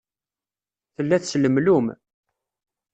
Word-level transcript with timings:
Tella 0.95 1.17
teslemlum. 1.21 1.87